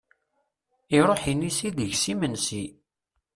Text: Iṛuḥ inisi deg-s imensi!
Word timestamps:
Iṛuḥ 0.97 1.21
inisi 1.31 1.69
deg-s 1.77 2.03
imensi! 2.13 2.63